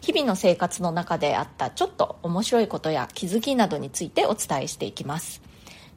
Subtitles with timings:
[0.00, 5.42] 日々の生活の中であったちょっと面白いことや気づきなどについてお伝えしていきます。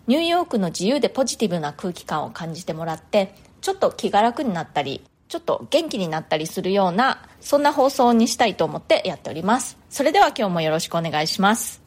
[0.07, 9.77] ニューヨークの自由でポジティブな空気感を感じてもらってちょっと気が楽になったりちょっと元気になったりするようなそんな放送にしたいと思ってやっております。
[9.89, 11.81] それでは今日もよろしくお願いします。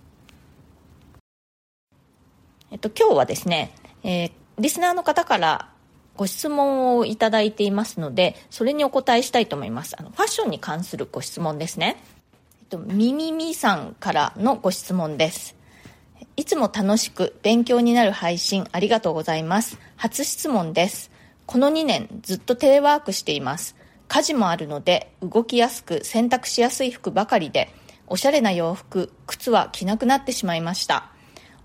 [2.71, 5.69] えっと今日はですね、えー、リスナーの方から
[6.17, 9.95] ご質問をいただいていますので、それにお答えしたいと思います。
[9.99, 11.97] あの、ファッションに関するご質問ですね。
[12.63, 15.57] えっと、みみみさんからのご質問です。
[16.37, 19.79] いつも楽しく勉強になる配信ありがとうございます。
[19.97, 21.11] 初質問です。
[21.47, 23.77] この2年ずっとテレワークしています。
[24.09, 27.73] 家事もあるので動きやすく洗濯しやすい服ばかりで、
[28.07, 31.11] おしゃれな洋服、靴は着なくなってしまいました。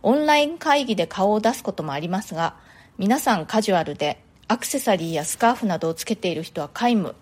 [0.03, 2.56] オンライン会議で顔を出すこともありますが、
[2.97, 7.16] 皆さんカジュアルでアクセサリーやスカーフなどをつけている人は皆無。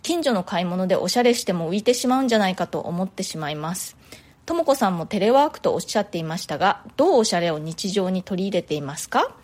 [0.00, 3.98] 近所の買い物でおしゃれしても浮いてしまうんじゃないかと思ってしまいます。
[4.46, 9.36] とも子さんもテレワークとおっしゃっていましたがどうおしゃれを日常に取り入れていますか？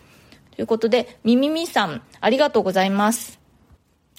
[0.55, 3.39] ということでみみみさんありがとうございます。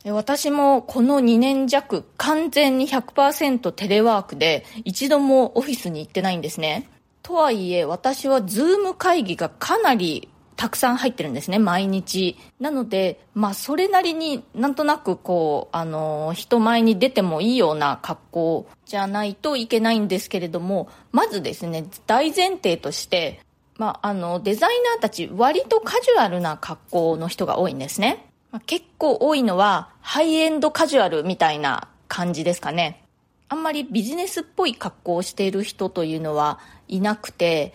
[0.04, 6.88] 私もこの2年弱完全に100%テレワークで一度もオフィスに行ってないんですね。
[7.24, 10.28] とはいえ私はズーム会議がかなり
[10.58, 12.36] たくさん入ってるんですね、毎日。
[12.58, 23.40] なので、まあ、それなりになんとなくこう、あの、人前に出てもいいような格好じゃないといけないんですけれども、まずですね、大前提として、
[23.76, 28.26] まあ、あの、デザイナーたち、割とカジュアルな格好の人が多いんですね。
[28.50, 33.04] ま、結構多いのは、ハイエンドカジュアルみたいな感じですかね。
[33.48, 36.58] あんまりビジネスっぽい格好をしている人というのは
[36.88, 37.72] いなくて、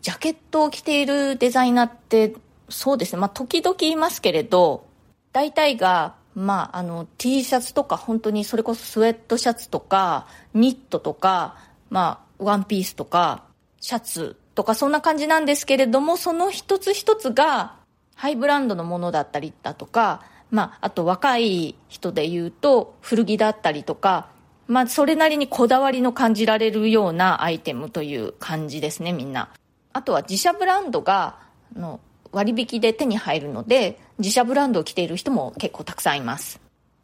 [0.00, 2.34] ジャケットを着ているデザイナーって、
[2.68, 4.86] そうですね、まあ、時々いますけれど、
[5.32, 11.56] 大体が、まあ、あの、T シャツとか、本当にそれこそスウェットシャツとか、ニットとか、
[11.90, 13.44] まあ、ワンピースとか、
[13.80, 17.76] シャツとか、そんな感じなんですけれども、その一つ一つが、
[18.14, 24.28] ハイブランドのものだったりだとか、まあ、あと若い人で言うと、古着だったりとか、
[24.68, 29.50] まあ、それなりにこだわりの感じられるようなアイテムという感じですね、みんな。
[29.96, 31.38] あとは自社ブランドが
[31.74, 36.60] あの割引で手に入るので自社ブランドを着ている人も結構たくさんいます。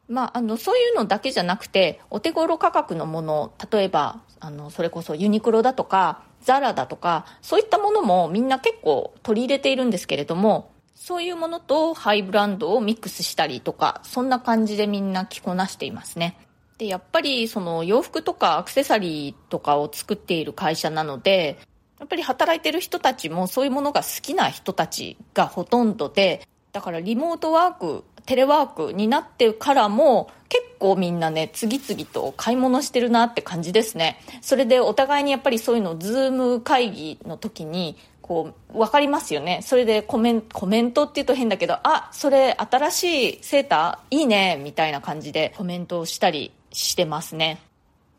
[0.09, 16.37] まあ、あのそういうのだけじゃなくてお手頃価格のもの例えばあのそれこそユニクロだとかザラだとかそういったものもみんな結構取り入れているんですけれどもそういうものとハイブランドをミックスしたりとかそんな感じでみんな着こなしていますね
[16.77, 21.59] でやっぱりその洋服とかアクセサリーとかを作っている会社なので
[22.03, 34.21] やっぱり働いてる人たちもそういうものが好きな人たちがほとんどで、だからリモートワーク、テレワークになってからも結構みんなね、次々と買い物してるなって感じですね。
[34.41, 39.61] それでお互いにやっぱりそういうのズーム会議の時にこう、わかりますよね。
[39.63, 47.61] それでコメンコメントって言うと変だけど、あ、それ新しいセーターいいね、みたいな感じでコメントをしたりしてますね。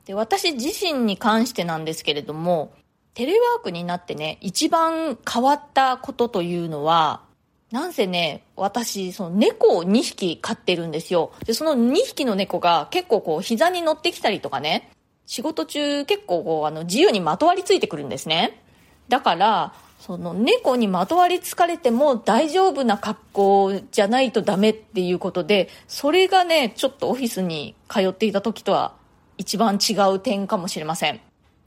[0.06, 2.72] で、私自身に関してなんですけれども、
[3.14, 7.22] テレワークになってね、一番変わったことというのは、
[7.72, 11.32] なんせね、私、その猫を2匹飼ってるんですよ。
[11.46, 14.92] で、その2匹の猫が結構こう膝に乗ってきたりとかね、
[15.26, 18.62] 仕事中結構こうあの自由にまとわりついてくるんですね。
[19.10, 28.96] だから、その猫にまとわりつかれても大丈夫な格好じゃないとダメっていうことで、それがね、ちょっとオフィスに通っていた時とは
[29.38, 31.22] 一番違う点かもしれません。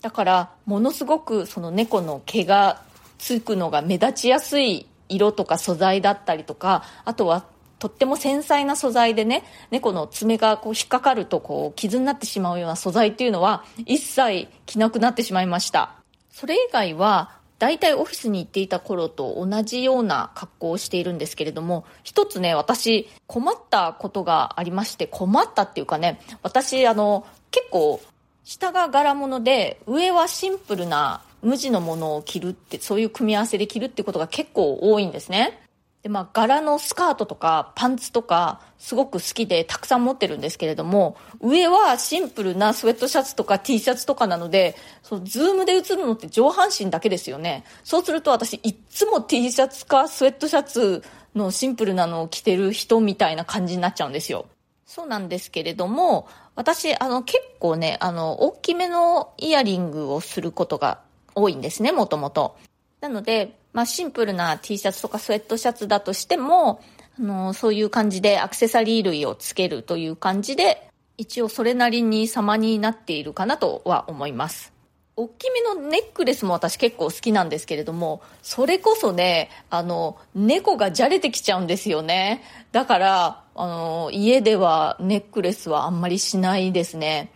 [0.07, 2.81] だからものすごくその猫の毛が
[3.19, 7.45] つくのが目立ちやすい色とか素材だったりとかあとは
[7.81, 9.43] とっても繊細な素材でね
[9.73, 15.97] 猫の爪がこう引っかかるとこう傷になってしまうような素材っていうのは一切着なくなってしまいました。
[16.31, 28.01] それ以外は大体オフィスに行っていた頃と同じような格好をしているんですけれども一つね私困ったことがありまして困ったっていうかね私あの結構
[28.47, 35.61] 下が柄物で、上はシンプルな無地のものを着るって、そういう組み合わせで着るってことが結構多いんですね。
[36.05, 47.65] で、まあ、柄のスカートとかパンツとかすごく好きでたくさん持ってるんですけれども、上はシンプルなスウェットシャツとか T シャツとかなので、そのズームで映るのって上半身だけですよね。
[47.83, 51.03] そうすると私いつも T シャツかスウェットシャツ
[51.35, 54.47] のシンプルなのを着てる人みたいな感じになっちゃうんですよ。
[54.85, 61.01] そうなんですけれども、私、あの、結構ね、あの、大きめのイヤリングをすることが
[61.35, 62.57] 多いんですね、もともと。
[63.01, 66.81] なので、まあ、シンプルな T シャツとかスウェットシャツだとしても、
[67.19, 70.89] あの、そういう感じでアクセサリー類をつけるという感じで、
[71.19, 74.76] 一応それなりに様になっているかなとは思います。
[75.19, 82.43] 大きめのネックレスも私結構好きなんですけれども、それこそね、あの、猫がじゃれてきちゃうんですよね。
[82.71, 87.33] だから、あの、家ではネックレスはあんまりしないですね。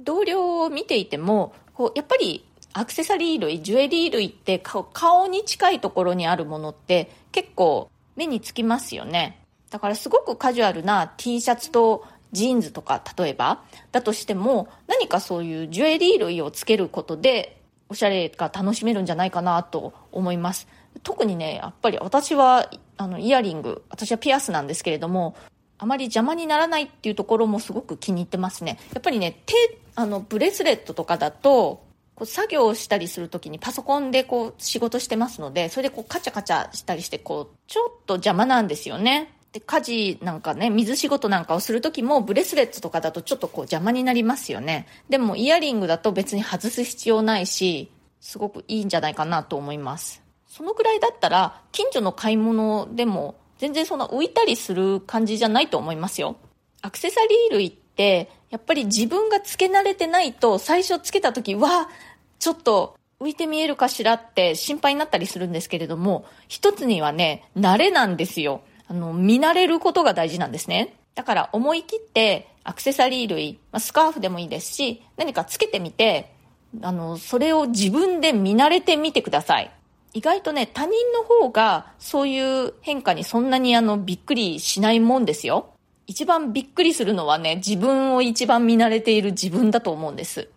[0.00, 9.38] 同僚を見ていても、こうやっぱりアクセサリー類、ジュエリー類って顔に近いところにあるものって結構目につきますよね。
[9.70, 14.68] だからすごくカジュアルな T シャツとジーンズとか例えばだとしても
[15.02, 20.68] 何かそういうジュエリー類をつけることでおしゃれが楽しめるんじゃないかなと思います。
[21.02, 25.34] 特にね、やっぱり私はあのイヤリング、私はピアスなんですけれども、
[25.78, 28.78] あまり邪魔にならないっていうところもすごく気に入ってますね。
[28.94, 29.54] やっぱりね、手、
[29.96, 31.82] あの、ブレスレットとかだと、
[32.14, 39.34] こう作業をしたりするときにパソコンでこう仕事してますので、それでこうカチャカチャしたりして、こう、ちょっと邪魔なんですよね。
[39.52, 44.86] で、家事なんかね、水仕事なんかをするときも、ブレスレットとかだとちょっとこう邪魔になりますよね。
[45.10, 47.90] でも、イヤリングだと別に外す必要ないし、
[48.20, 50.22] すごくいいんじゃないかなと思います。
[50.48, 56.36] そのくらいだったら、近所の買い物でも、全然そんな浮いたりする感じじゃないと思いますよ。
[56.80, 61.90] アクセサリー類って、やっぱり自分がつけ慣れてないと、最初つけた時は、
[62.38, 68.62] ちょっと浮いて見えるかしらって心配になったりするんですけれども、一つにはね、慣れなんですよ。
[68.92, 70.94] あの、見慣れることが大事なんですね。
[71.14, 76.34] だから思い切ってアクセサリー類、まあ、スカーフでもいいですし、何かつけてみて、
[76.82, 79.70] あの、それを自分で見慣れてみてください。
[80.12, 85.70] 意外とね、他人の方がそういう変化にそんなにあの、びっくりしないもんですよ。
[86.06, 90.50] 一番びっくりするのはね、自分を一番見慣れている自分だと思うんです。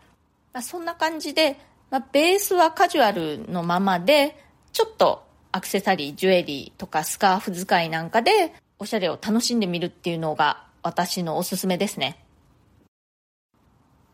[0.51, 1.57] まあ、そんな感じで、
[1.89, 4.43] まあ、ベースはカジュアルのままで、
[4.73, 5.24] ちょっと
[5.55, 12.19] アクセサリー、ジュエリーとかスカーフ使いなんかで、おしゃれを楽しんでみるっていうのが私のおすすめですね。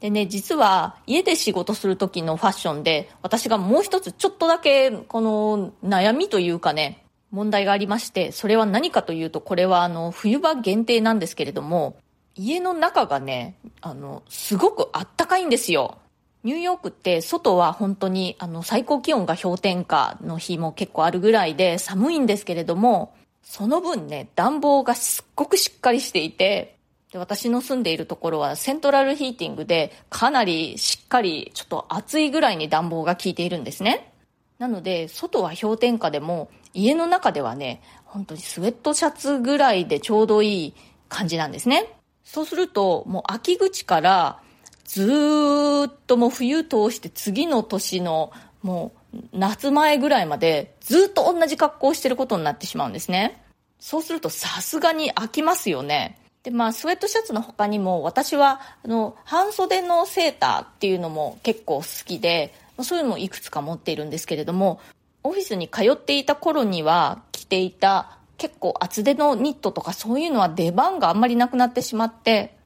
[0.01, 11.97] でね、実は家で仕事する時のファッションで、私がもう一つちょっとだけこの悩みというかね、問題がありまして、それは何かというと、これはあの、冬場限定なんですけれども、
[12.35, 15.97] 家の中がね、あの、すごくあったかいんですよ。
[16.43, 26.77] ニューヨークって外は本当にあの最高気温が氷点下の日も結構あるぐらいで寒いんですけれども、その分ね、暖房がすっごくしっかりしていて、
[27.11, 34.13] で私の住んでいるところはセントラルヒーティングでかなりしっかりちょっと暑いぐらいに暖房が効いているんですね。
[34.57, 40.73] なので、外は氷点下でも家の中ではね、本当にスウェットシャツぐらいでちょうどいい
[41.09, 41.93] 感じなんですね。
[42.23, 44.39] そうすると、もう秋口から
[44.91, 53.41] ずっともう冬通して次の年のもう夏前ぐらいまでずっと同じ格好をしてることになってしまうんですね。
[53.79, 56.19] そうするとさすがに飽きますよね。
[56.43, 64.81] で、まあ、スウェットシャツの他にも、私は、あの、半袖のセーターっていうのも結構好きで、そういうのもいくつか持っているんですけれども、
[65.23, 72.57] オフィスに通っていた頃には着ていた結構厚手のニットとかそういうのは出番があんまりなくなってしまって、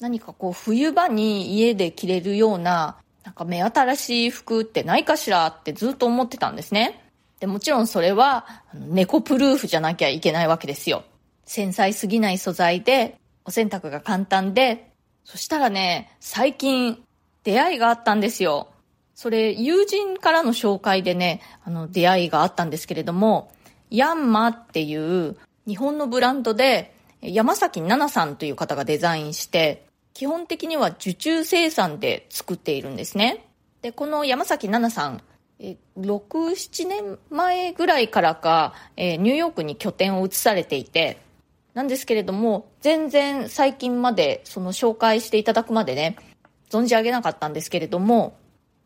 [0.00, 7.04] 何かこう冬場に家で着れるような、なんか目新しい服ってないかしらってずっと思ってたんですね。
[7.40, 11.04] で、もちろんそれは猫プルーフじゃなきゃいけないわけですよ。
[11.44, 14.90] 繊細すぎない素材で、お洗濯が簡単で、
[15.24, 17.02] そしたらね、最近
[17.44, 18.68] 出会いがあったんですよ。
[19.14, 23.50] それ、友人からの紹介でね、あの、出会いがあったんですけれども、
[23.90, 25.36] ヤンマっていう
[25.66, 29.83] 日本のブランドで山崎奈々さんという方がデザインして、
[30.14, 33.46] 基本的には受注生産で作っているんですね。
[33.82, 35.22] で、この山崎奈々さん、
[35.58, 41.18] え6、7年前ぐらいからか、えニューヨークに拠点を移されていて、
[41.74, 46.16] なんですけれども、全然最近まで、その紹介していただくまでね、
[46.70, 48.36] 存じ上げなかったんですけれども、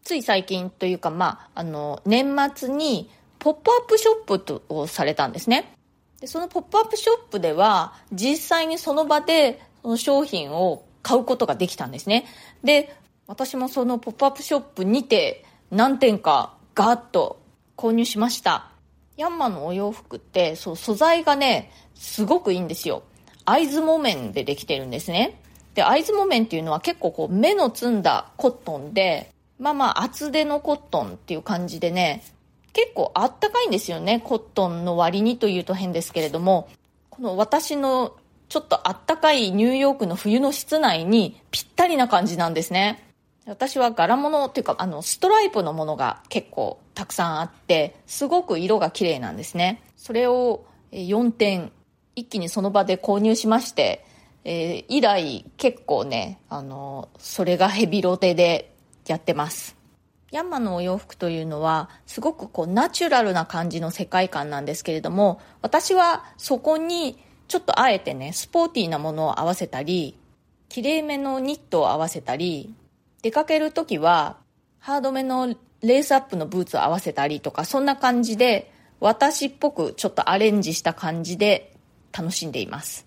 [0.02, 5.74] つい最近というか、まあ、あの、年末に、ポップアップショップをされたんですね。
[6.20, 12.26] で、そのポップアップショップでは、実際にその場で、その商品を買うことができたんですね。
[12.62, 12.94] で、
[13.26, 17.40] 私もそのポップアップショップにて、何点かガーッと
[17.76, 18.70] 購入しました。
[19.18, 23.02] ヤンマのお洋服ってそう素材がねすごくいいんですよ
[23.44, 25.40] 会津木綿でできてるんですね
[25.74, 32.22] で会津木綿っていうのは結構こう目の摘んだコットンでまあまあ厚手のコットンっていう感じでね
[32.72, 36.68] 結構あったかいんですよねコットンの割にというと変ですけれども
[37.10, 38.14] この私の
[38.48, 43.04] ちょっとあったかいニューヨークの冬の室内にぴったりな感じなんですね。
[43.46, 49.82] 私は柄物っていうかあのストライプのものが結構たくさんあってすごく色が綺麗なんですね。
[49.96, 51.72] それを4点
[52.14, 54.04] 一気にその場で購入しまして、
[54.44, 58.74] えー、以来結構ねあのそれがヘビロテで
[59.06, 59.76] やってます。
[60.30, 70.16] ヤンマのお洋服というのはすごくこうナチュラルな感じの世界観なんですけれども私はそこにちょっとあえてねスポーティーなものを合わせたり
[70.68, 72.74] きれいめのニットを合わせたり
[73.22, 74.36] 出かけるときは、
[74.78, 81.72] ハードめのレースアップのブーツを合わせたりとか、そんな感じで、私っぽくちょっとアレンジした感じで
[82.12, 83.06] 楽しんでいます。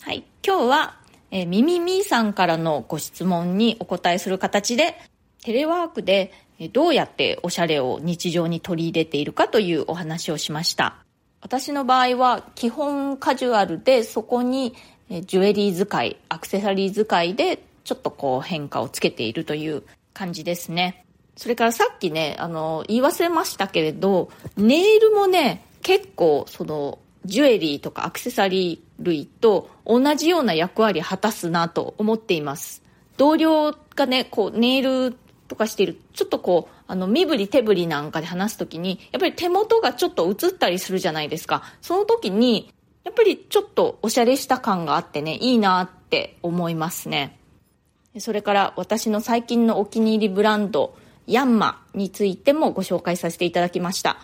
[0.00, 0.24] はい。
[0.44, 0.96] 今日は、
[1.30, 4.96] えー、ミミミーさんからのご質問にお答えする形で、
[5.42, 6.32] テレワークで
[6.72, 11.07] どうやっておしゃれを日常に取り入れているかというお話をしました。
[11.40, 14.74] 私の場合は基本カジュアルでそこに
[15.08, 21.04] ジュエリー使い、アクセサリー使いでちょっとこう変化をつけているという感じですね。
[21.36, 32.82] それからさっきね、あの、言い忘れましたけれど、ネイルもね、結構その、ジュエリーとかアクセサリー類と同じような役割果たすなと思っています。
[33.16, 35.16] 同僚がね、こう、ネイル
[35.46, 41.62] とかしている、ちょっとこう、あの、身振り手振りなんかで話すときに、やっぱり手元がちょっと映ったりするじゃないですか。
[41.82, 42.72] その時に、
[43.04, 47.38] やっぱりちょっとおしゃれした感があってね、いいなって思いますね。
[48.18, 54.16] それから私の最近のお気に入りブランド、ヤンマについてもご紹介させていただきました。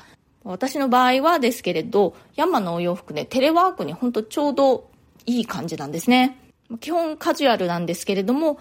[0.42, 4.90] 私の場合はですけれど、ヤンマのお洋服ね、テレワークにほんとちょうど
[5.26, 6.38] いい感じなんですね。
[6.80, 8.58] 基本カジュアルなんですけれども、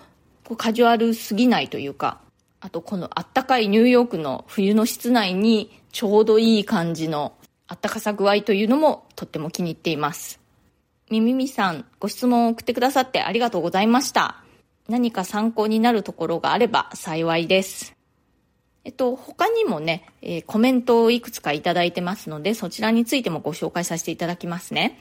[0.57, 2.19] カジュアルすぎないというか、
[2.63, 7.34] あとこのあったかいニューヨークの冬の室内にちょうどいい感じの
[7.67, 10.39] あったかさ具合というのもとっても気に入っています。
[11.10, 14.38] みみみさん、ご質問を送ってくださってありがとうございました。
[14.88, 17.98] 何か参考になるところがあれば幸いです。
[18.86, 24.98] えっと、他にもね、えー、コメントをいくつかいただいてますので、そちらについてもご紹介させていただきますね。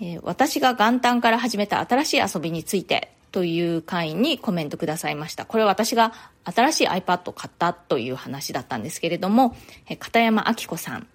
[0.00, 5.44] えー、私が元旦から始めた新しい遊びについてという回にコメントくださいました。
[5.44, 6.12] これは私が
[6.44, 9.56] 新しい iPad を買ったという話だったんですけれども、
[9.88, 11.06] え、片山明子さん、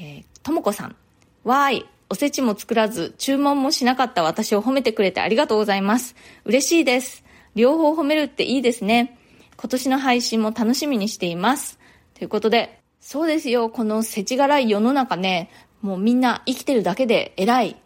[0.00, 0.96] え、ともこさん。
[1.44, 1.86] わーい。
[2.10, 6.14] おせちも作らず、注文もしなかった私を褒めてくれてありがとうございます。
[6.44, 7.24] 嬉しいです。
[7.54, 9.18] 両方褒めるっていいですね。
[9.56, 11.78] 今年の配信も楽しみにしています。
[12.14, 13.70] ということで、そうですよ。
[13.70, 17.76] この世知辛い世の中ね、もうみんな生きてるだけで偉い。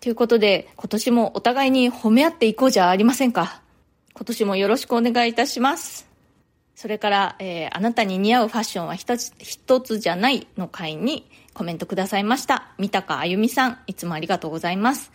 [0.00, 3.62] ということで、今年もお互いに褒め合っていこうじゃありませんか。
[4.16, 6.08] 今年もよろしくお願いいたします。
[6.74, 12.72] それから、えー、あなたに似合うファッションは一つ一つじゃないの回にコメントくださいました。
[12.78, 15.12] 三高あゆみさん、いつもありがとうございます。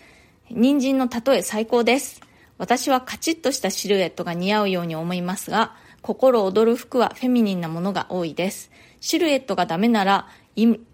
[0.51, 2.21] 人参の例え最高です。
[2.59, 8.69] 私はカチッとしたシルエットが似合うように思いますが、心躍る服はフェミニンなものが多いです。
[8.99, 10.27] シルエットがダメなら、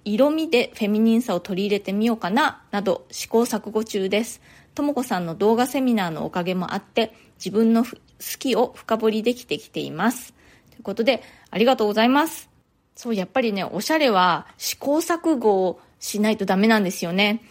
[0.06, 4.42] 色味でフェミニンさを取り入れてみようかな、など試行錯誤中です。
[4.76, 7.92] ともこさんの動画セミナーのおかげもあって、自分の好
[8.40, 10.34] きを深掘りできてきています。
[10.72, 12.50] ということで、ありがとうございます。
[12.96, 17.44] そう、やっぱりね、おしゃれは試行錯誤をしないとダメなんですよね。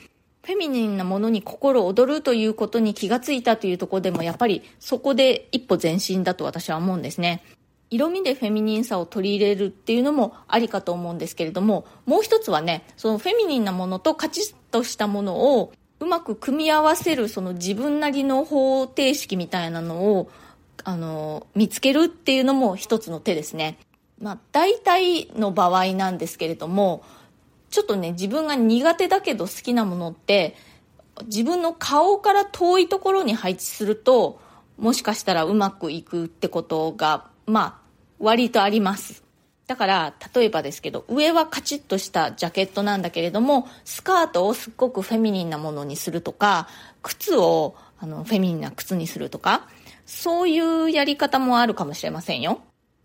[0.43, 7.43] フェミニンなものに心躍るということに気がついたというとこでも、やっぱりそこで一歩前進だと私は思うんですね。
[7.90, 20.31] 色味でフェミニンさを取り入れるっていうのもありかと思うんですけれども、もう一つはね、そのフェミニンなものとカチッとしたものをうまく組み合わせるその自分なりの方程式みたいなのを
[20.85, 23.79] あの見つけるっていうのも一つの手ですね。
[24.21, 27.03] まあ、大体の場合なんですけれども、
[27.71, 30.57] ちょっとね、自分が苦手だけど好きなものって、
[31.26, 34.41] 自分の顔から遠いところに配置すると、
[34.79, 37.87] もしかしたらうまくいくってことが、まあ、
[38.19, 39.25] 割とあります。
[39.66, 46.68] だから、例えばですけど、上はカチッとしたジャケットなんだけれども、スカートをすっごくフェミニンなものにするとか、
[47.02, 49.68] 靴をあのフェミニンな靴にするとか、
[50.04, 52.61] そういうやり方もあるかもしれませんよ。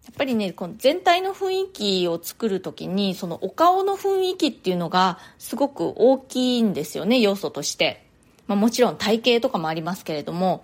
[0.05, 8.05] やっぱりね、この全体の雰囲気を作るときに、そのお顔の雰囲気っていうのがすごく大きいんですよね、要素として。
[8.45, 10.63] まあもちろん体型とかもありますけれども。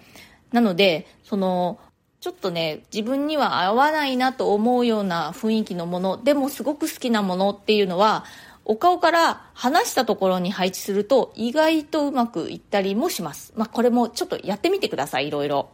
[0.51, 1.79] なので、その、
[2.19, 8.25] ちょっとね、自分には合わないなと思うような雰囲気のもの、でもすごく好きなものっていうのは、
[8.65, 13.53] お顔から離したところに配置すると意外とうまくいったりもします。
[13.55, 15.69] まあ、これもちょっとやってみてください、いろいろ。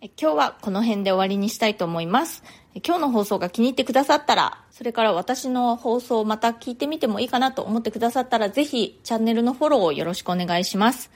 [0.00, 2.42] 今日はこの辺で終わりにしたいと思います。
[2.86, 11.10] 今日の放送が気に入ってくださったら、それから私の放送をまた聞いてみてもいいかなと思ってくださったら、ぜひチャンネルのフォローをよろしくお願いします。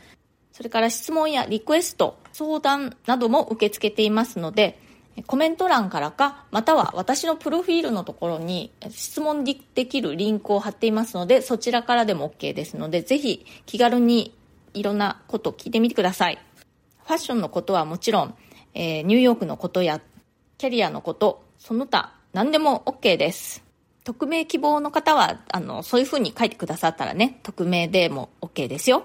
[0.55, 4.79] それから質問やリクエスト、相談なども受け付けていますので、
[5.27, 9.57] コメント欄からか、または私のプロフィールのところに質問で
[9.87, 14.33] きるリンクを貼っていますので、そちらからでも OK ですので、ぜひ気軽に
[14.75, 16.39] いろんなことを聞いてみてください。
[17.05, 18.37] ファッションのことはもちろん、
[18.75, 20.01] えー、ニューヨークのことや
[20.59, 23.65] キャリアのこと、その他何でも OK です。
[24.05, 29.05] 匿名希望の方は、あの、そういう風に書いてくださったらね、匿名でも OK ですよ。